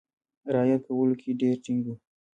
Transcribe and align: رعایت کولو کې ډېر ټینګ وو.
رعایت 0.53 0.81
کولو 0.87 1.15
کې 1.21 1.29
ډېر 1.41 1.55
ټینګ 1.63 1.81
وو. 1.85 1.95